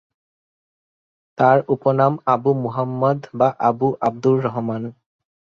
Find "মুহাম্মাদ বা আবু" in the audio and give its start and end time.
2.63-3.87